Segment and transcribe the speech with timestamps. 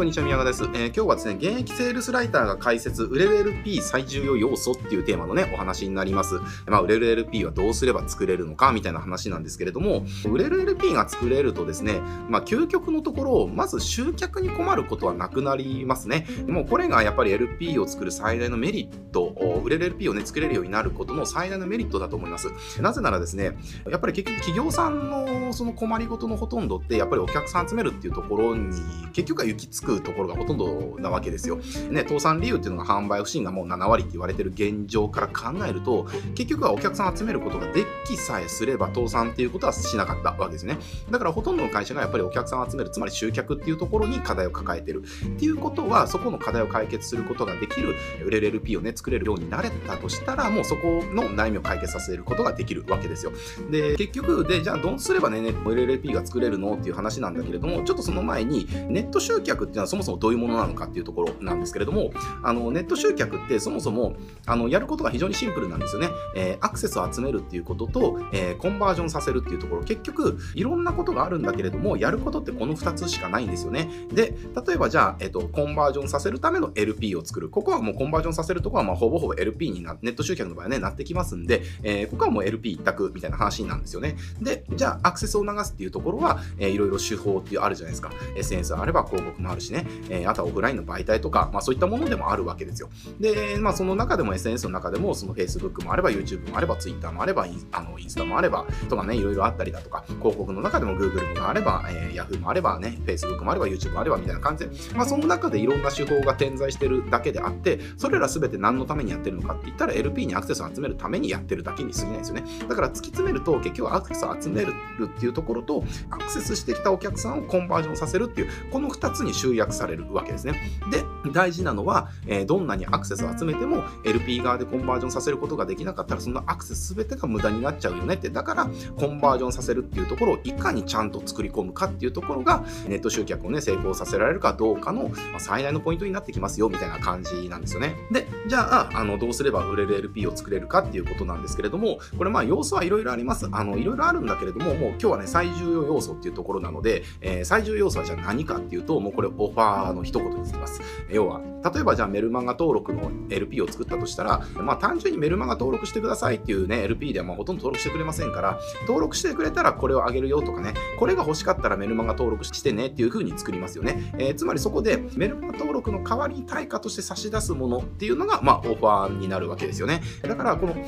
[0.00, 0.64] こんにちは、宮川です。
[0.64, 6.40] えー今日はですね、現役セールスライターが解説、売れる LP 最重要要素っていうテーマのね、お話になります。
[6.66, 12.00] まあ、売れる LP はどうすれば作れるのかみたいな話なんですけれども、売れる LP が作れるとですね、
[12.30, 16.26] まあ、究極のところ、まず集客に困ることはなくなりますね。
[16.48, 22.48] もうこれがやっぱり LP を作る最大のメリット、売れる LP をね、作れるようになることの最大のメリットだと思います。
[22.80, 28.70] なぜならですね、やっぱり結局企業さんのその困りごとのほとんどって、やっぱりお客さん集めるっていうところに、
[29.12, 31.56] 結局は行き着くところがほとんどなわけですよ。
[31.90, 40.78] ね、倒産理由っていうのが販売不振がもう7割って言われてる現状から考えると、結局はお客さん集めることができさえすれば倒産っていうことはしなかったわけですね。
[41.10, 45.02] だからほとんどの会社がやっぱりお客さん集める、つまり集客っていうところに課題を抱えてる。
[45.26, 47.94] っていうことは、そこの課題を解決することができる、
[48.24, 53.32] 売れる LP をね、作れるようになれたとしたら、もうそこの悩みを解決させることができるわけですよ。
[53.70, 56.74] で、結局、で、じゃあどうすればね、売れる LP が作れるの？
[56.74, 64.14] っていう話なんだけれども、ちょっとその前に、ネット集客ってのはそもそもどういうものなのかっていうところなんですけれども、あの、ネット集客ってそもそも、
[64.46, 66.08] あの、やることが非常にシンプルなんですよね。
[66.36, 73.88] えーアクセスを集めるっていうことと、えーコンバージョンさせるっていうところ、結局、いろんなことがあるんだけれども、やることってこの2つしかないんですよね。
[74.12, 74.34] で、
[74.66, 77.48] 例えばじゃあ、えっと、コンバージョンさせるための LP を作る。
[77.48, 84.16] ここはもうコンバージョンさせるとこは、まあ、ほぼほぼ LP にな、ネット集客の場合はね、なってきますんで、えーここはもう LP 一択みたいな話なんですよね。
[84.42, 88.10] で、じゃあ、アクセスを流すっていうところは、えーいろいろ手法っていうあるじゃないですか。
[88.36, 92.88] SNS あれば広告もあるしね、えーあとはオフラインの媒体とか、まあそういったものでもあるわけですよ。
[93.18, 109.92] で、まあその中でも SNS の中でも、その Facebook もあれば YouTube もあれば Twitter もあればインあのインスタもあれば、とかね、いろいろあったりだとか、広告の中でも Google もあれば、えー Yahoo もあればね、Facebook もあれば YouTube もあればみたいな感じで、まあその中でいろんな手法が点在してるだけであって、それら全て何のためにやってるのかって言ったら
[109.92, 112.44] LP にアクセスを集めるためにやってるだけに過ぎないですよね。
[112.68, 114.74] だから突き詰めると結局アクセスを集める
[115.04, 120.60] っていうところと、アクセスしてきたお客さんをコンバージョンさせるっていう、この2つに集約されるわけですね。
[120.90, 137.96] で、大事なのは、えーどんなにアクセスを集めても LP 側でコンバージョンさせることができなかったら、そのアクセス全てが無駄になっちゃうよねって、だからコンバージョンさせるっていうところをいかにちゃんと作り込むかっていうところが、ネット集客をね、成功させられるかどうかの、ま最大のポイントになってきますよ、みたいな感じなんですよね。
[138.10, 143.48] で、じゃあ、あの、どうすれば売れる LP を作れるかっていうことなんですけれども、これまあ要素はいろいろあります。
[143.52, 150.80] あの、いろいろあるんだけれども、もう今日はね、最重要要素っていうところなので、えー最重要要素はじゃあ何かっていうと、もうこれオファーの一言につきます。
[151.10, 151.40] 要は、
[151.74, 164.12] 例えばじゃあメルマガ登録の LP を作ったとしたら、まあ単純にメルマガ登録してくださいっていうね、LP ではまあほとんど登録してくれませんから、登録してくれたらこれをあげるよとかね、これが欲しかったらメルマガ登録してねっていう風に作りますよね。
[164.18, 170.00] えーつまりそこでメルマガ登録の代わりに対価として差し出すものっていうのが、まあオファーになるわけですよね。
[170.22, 170.80] だからこのオフ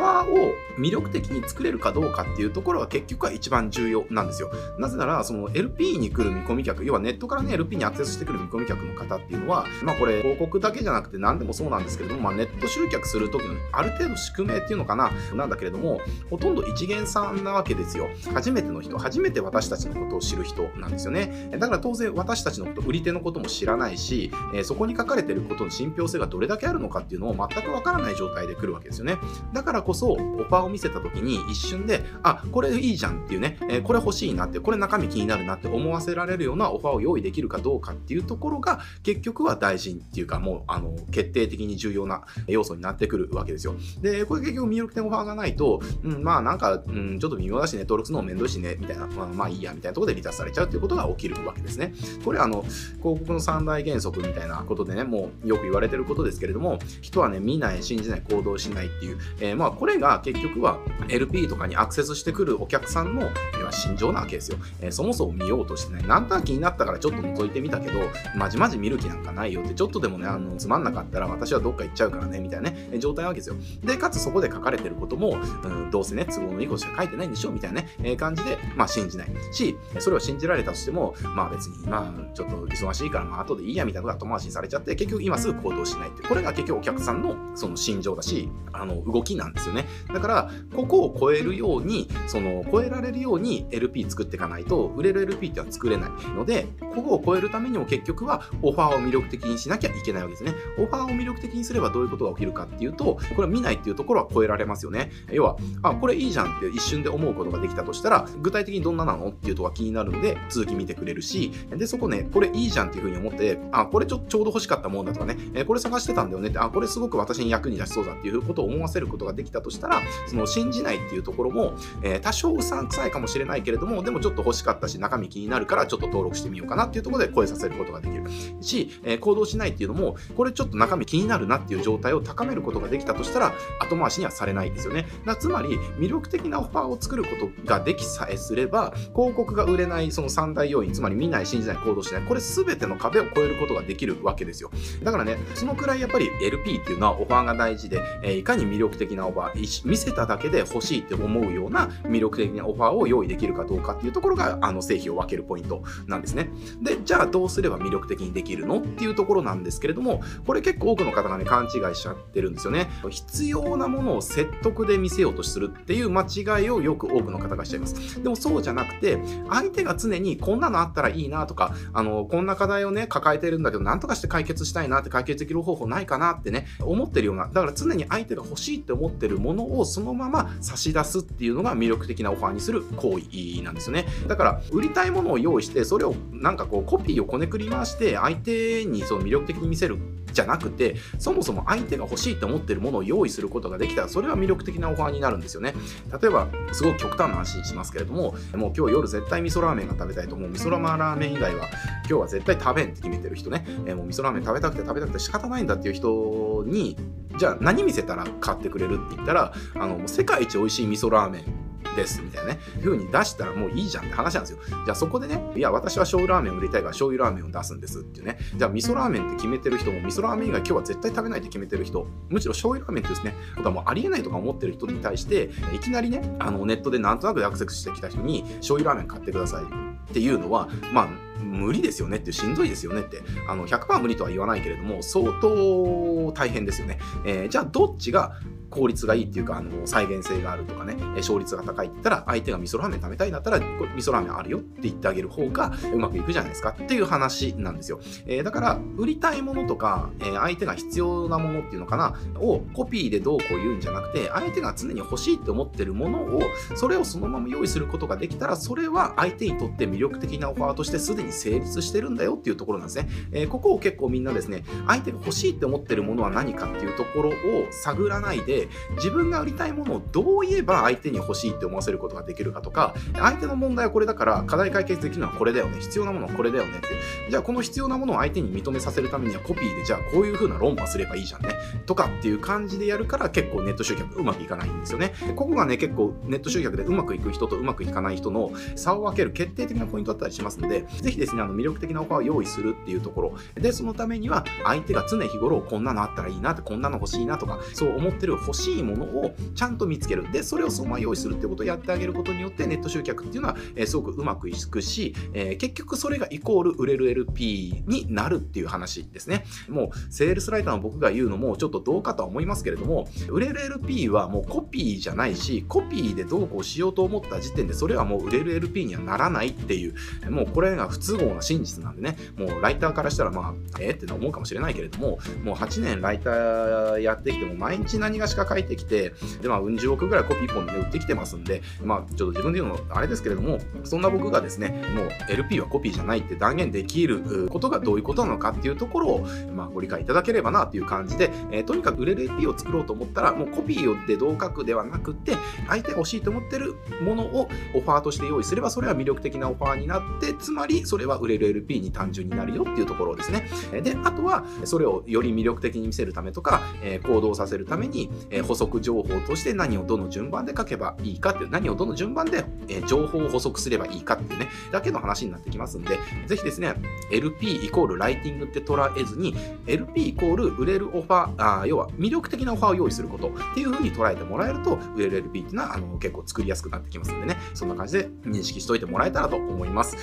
[0.00, 4.50] ァーを魅力的に作れるかどうかっていうところは結局は一番重要なんですよ。
[4.78, 16.00] なぜなら、その LP に来る見込み客、要はネットからね、LP にアクセスしてくる見込み客の方っていうのは、まあこれ広告だけじゃなくて何でもそうなんですけれども、まあネット集客するときのある程度宿命っていうのかな、なんだけれども、
[16.30, 18.08] ほとんど一元さんなわけですよ。
[18.32, 21.50] 初めての人、初めて私たちのことを知る人なんですよね。
[21.58, 29.18] だから当然私たちのこと、売り手のことも知らないし、えそこに書かれてることの信憑性がどれだけあるのかっていうのを全くわからない状態で来るわけですよね。
[29.52, 43.74] だからこそ、オファーを見せたときに一瞬で、あ、これいいじゃんっていうね、えこれ欲しいなって、これ中身気になるなって思わせられるようなオファーを用意できるかどうかっていうところが、結局は大事っていうか、もう、あの、決定的に重要な要素になってくるわけですよ。
[44.00, 51.94] で、これ結局魅力的なオファーがないと、うん、まあなんか、うん、ちょっと微妙だしね、登録するのもめんどいしね、みたいな、まあ、まあいいや、みたいなところで離脱されちゃうっていうことが起きるわけですね。
[52.24, 60.78] これあの、広告の三大原則みたいなことでね、もうよく言われてることですけれども、人はね、見ない、信じない、行動しないっていう、えーまあこれが結局は
[61.08, 63.30] LP とかにアクセスしてくるお客さんの、
[63.70, 64.58] 心情なわけですよ。
[64.80, 68.00] えーそもそも見ようとしてね、なんとなく気になったからちょっと覗いてみたけど、
[68.34, 73.56] まじまじ見る気なんかないよって、ちょっとでもね、あの、つまんなかったら私はどっか行っちゃうからね、みたいなね、状態なわけですよ。
[73.82, 89.86] で、かつそこで書かれてることも、うん、どうせね、都合のいいことしか書いてないんでしょみたいなね、えー感じで、まあ信じないし、それを信じられたとしても、まあ別に、まあちょっと忙しいから、まあ後でいいやみたいなこと後回しにされちゃって、結局今すぐ行動しないって、これが結局お客さんのその心情だし、あの、動きなんですよね。
[90.12, 100.54] だから、ここを超えるように、その、超えられるように LP 作っていかないと、売れる LP っては作れないので、ここを超えるためににも結局はオファーを魅力的にしなきゃいけないわけですね。
[100.78, 105.10] オファーを魅力的にすればどういうことが起きるかっていうと、これは見ないっていうところは超えられますよね。
[105.30, 128.24] 要は、あ、これいいじゃんって一瞬で思うことができたとしたら、具体的にどんななのっていうとこが気になるので、続き見てくれるし、で、そこね、これいいじゃんっていうふうに思って、あ、これちょちょうど欲しかったもんだとかね、えこれ探してたんだよねって、あ、これすごく私に役に立ちそうだっていうことを思わせることができたとしたら、その信じないっていうところも、えー多少うさんくさいかもしれないけれども、でもちょっと欲しかったし、中身気になるからちょっと登録してみようかなっていうところで超えさせせることができる
[128.60, 135.06] し、えー、行動しないっていうのも、これちょっと中身気になるなっていう状態を高めることができたとしたら、後回しにはされないですよね。
[135.26, 144.70] だつまり、魅力的なオファーを作ることができさえすれば、広告が売れないその三大要因、つまり見ない、信じない、行動しない、これ全ての壁を越えることができるわけですよ。
[145.02, 156.50] だからね、そのくらいやっぱり LP っていうのはオファーが大事で、えー、いかに魅力的なオファー、見せただけで欲しいって思うような魅力的なオファーを用意できるかどうかっていうところが、あの製品を分けるポイントなんですね。
[156.80, 162.88] で、じゃあどうすれば魅力的にできるのっていうところなんですけれども、これ結構多くの方がね、勘違いしちゃってるんですよね。
[163.08, 168.22] 必要なものを説得で見せようとするっていう間違いをよく多くの方がしちゃいます。
[168.22, 169.18] でもそうじゃなくて、
[169.48, 184.06] 相手が常にこんなのあったらいいなとか、あの、こんな課題をね、抱えてるんだけど、なんとかして解決したいなって解決できる方法ないかなってね、思ってるような、だから常に相手が欲しいって思ってるものをそのまま差し出すっていうのが魅力的なオファーにする行為なんですよね。
[184.28, 189.98] だから、売りたいものを用意して、それをなんかこう、コピーをこねくり回して、相手にその魅力的に見せる
[190.32, 195.74] じゃなくて、そもそも相手が欲しいって思ってるものを用意することができたら、それは魅力的なオファーになるんですよね。
[196.20, 201.66] 例えば、すごく極端な話しますけれども、もう今日夜絶対味噌ラーメンが食べたいと、もう味噌ラーメン以外は、
[202.08, 206.96] 今日は絶対食べんって決めてる人ね、えー、もう味噌ラーメン食べたくて食べたくて仕方ないんだっていう人に、
[207.38, 214.58] じゃあ何見せたら買ってくれるって言ったら、あの、世界一美味しい味噌ラーメンですみたいなね、風に出したらもういいじゃんって話なんですよ。
[214.84, 229.64] じゃあそこでね、いや、私は醤油ラーメンを売りたいから醤油ラーメンを出すんですっていうね、じゃあ味噌ラーメンって決めてる人も、味噌ラーメン以外今日は絶対食べないって決めてる人、むしろ醤油ラーメンってですね、ことはもうありえないとか思ってる人に対して、いきなりね、あのネットでなんとなくアクセスしてきた人に、醤油ラーメン買ってください
[230.10, 231.08] っていうのは、まあ、
[231.42, 233.22] 無理ですよねってしんどいですよねって。
[233.48, 238.36] あの100%無理とは言わないけれども相当大変ですよね、えー、じゃあどっちが
[238.70, 243.64] 効率がいいっていうか、あの、再現性があるとかね、勝率が高いって言ったら、相手が味噌ラーメン食べたいんだったら、味
[244.02, 248.00] 噌ラーメンあるよって言ってあげる方がうまくいくじゃないですかっていう話なんですよ。
[248.26, 256.42] えー、だから、売りたいものとか、えー、相手が必要なものっていうのかな、をコピーでどうこう言うんじゃなくて、相手が常に欲しいって思ってるものを、
[256.76, 263.08] それをそのまま用意することができたら、それは相手にとって魅力的なオファーとしてすでに成立してるんだよっていうところなんですね。
[263.32, 267.32] えー、ここを結構みんなですね、相手が欲しいって思ってるものは何かっていうところを
[267.70, 268.59] 探らないで、
[268.96, 275.78] 自分が売りたいものをどう言えば相手に欲しいって思わせることができるかとか、相手の問題はこれだから課題解決できるのはこれだよね。
[275.80, 276.88] 必要なものはこれだよねって。
[277.30, 281.54] じゃあこの必要なものを相手に認めさせるためにはコピーでじゃあこういう風な論破すればいいじゃんね。
[281.86, 285.12] とかっていう感じでやるから結構ネット集客うまくいかないんですよね。
[285.36, 293.32] ここがね結構ネット集客でうまくいく人とうまくいかない人の差を分ける決定的なポイントだったりしますので、ぜひですね、あの魅力的なオファーを用意するっていうところ。
[293.54, 300.30] で、そのためには相手が常日頃こんなのあったらいいなって、こんなの欲しいなとか、そう思ってる欲しいものをちゃんと見つける。
[300.32, 309.44] で、それをそのまま用意するってことをやってあげることによって、ネット集客っていうのは、えー、すごくうまくいくし、えー、結局それがイコール売れる LP になるっていう話ですね。
[309.68, 319.94] もう、セールスライターの僕が言うのもちょっとどうかとは思いますけれども、売れる LP はもうコピーじゃないし、コピーでどうこうしようと思った時点で、それはもう売れる LP にはならないっていう、
[320.30, 345.34] もうこれが不都合な真実なんでね、もうライターからしたらまあ、えー、って思うかもしれないけれども、もう8年ライターやってきても毎日何がしかが書いてきて、でまあ、うん十億ぐらいコピー1本で売ってきてますんで、まあ、ちょっと自分で言うのあれですけれども、そんな僕がですね、もう LP はコピーじゃないって断言できることがどういうことなのかっていうところを、まあ、ご理解いただければなっていう感じで、えー、とにかく売れる LP を作ろうと思ったら、もうコピーでどう書くではなくて、
[345.68, 353.48] 相手が欲しいと思ってるものをオファーとして用意すれば、それは魅力的なオファーになって、つまりそれは売れる LP に単純になるよっていうところですね。
[353.82, 366.74] で、あとは、それをより魅力的に見せるためとか、えー、行動させるために、えー、補足情報として何をどの順番で書けばいいかっていう、何をどの順番で、え情報を補足すればいいかっていうね、だけの話になってきますんで、ぜひですね、
[367.10, 369.34] LP イコールライティングって捉えずに、
[369.66, 379.96] LP イコール売れるオファー、あ要は魅力的なオファーを用意することっていう風に捉えてもらえると、売れる LP っていうのはあの結構作りやすくなってきますんでね、そんな感じで認識しといてもらえたらと思います。